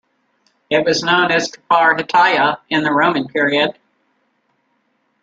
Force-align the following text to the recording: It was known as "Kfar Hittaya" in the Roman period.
It 0.71 0.83
was 0.83 1.03
known 1.03 1.31
as 1.31 1.49
"Kfar 1.51 1.95
Hittaya" 1.95 2.57
in 2.71 2.81
the 2.83 2.91
Roman 2.91 3.27
period. 3.27 3.77